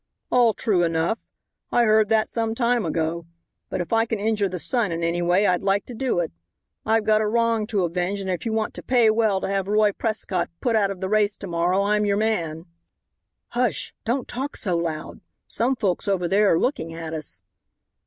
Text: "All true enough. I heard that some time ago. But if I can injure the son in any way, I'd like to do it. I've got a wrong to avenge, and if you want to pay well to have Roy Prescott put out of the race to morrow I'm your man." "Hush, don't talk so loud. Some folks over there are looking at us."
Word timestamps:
"All 0.31 0.55
true 0.55 0.81
enough. 0.81 1.19
I 1.71 1.83
heard 1.83 2.09
that 2.09 2.27
some 2.27 2.55
time 2.55 2.87
ago. 2.87 3.27
But 3.69 3.81
if 3.81 3.93
I 3.93 4.07
can 4.07 4.19
injure 4.19 4.49
the 4.49 4.57
son 4.57 4.91
in 4.91 5.03
any 5.03 5.21
way, 5.21 5.45
I'd 5.45 5.61
like 5.61 5.85
to 5.85 5.93
do 5.93 6.17
it. 6.17 6.31
I've 6.87 7.03
got 7.03 7.21
a 7.21 7.27
wrong 7.27 7.67
to 7.67 7.85
avenge, 7.85 8.19
and 8.19 8.27
if 8.27 8.43
you 8.43 8.51
want 8.51 8.73
to 8.73 8.81
pay 8.81 9.11
well 9.11 9.39
to 9.41 9.47
have 9.47 9.67
Roy 9.67 9.91
Prescott 9.91 10.49
put 10.59 10.75
out 10.75 10.89
of 10.89 11.01
the 11.01 11.07
race 11.07 11.37
to 11.37 11.47
morrow 11.47 11.83
I'm 11.83 12.03
your 12.03 12.17
man." 12.17 12.65
"Hush, 13.49 13.93
don't 14.03 14.27
talk 14.27 14.55
so 14.57 14.75
loud. 14.75 15.21
Some 15.47 15.75
folks 15.75 16.07
over 16.07 16.27
there 16.27 16.51
are 16.53 16.59
looking 16.59 16.95
at 16.95 17.13
us." 17.13 17.43